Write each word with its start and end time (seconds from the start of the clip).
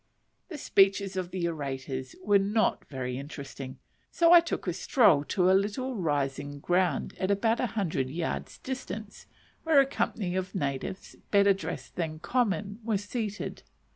The 0.49 0.57
speeches 0.57 1.15
of 1.15 1.29
the 1.29 1.47
orators 1.47 2.15
were 2.23 2.39
not 2.39 2.85
very 2.89 3.19
interesting, 3.19 3.77
so 4.09 4.33
I 4.33 4.39
took 4.39 4.65
a 4.65 4.73
stroll 4.73 5.23
to 5.25 5.51
a 5.51 5.53
little 5.53 5.95
rising 5.95 6.59
ground 6.59 7.13
at 7.19 7.29
about 7.29 7.59
a 7.59 7.67
hundred 7.77 8.09
yards 8.09 8.57
distance, 8.57 9.27
where 9.61 9.79
a 9.79 9.85
company 9.85 10.35
of 10.35 10.55
natives, 10.55 11.17
better 11.29 11.53
dressed 11.53 11.97
than 11.97 12.17
common, 12.17 12.79
were 12.83 12.97
seated. 12.97 13.61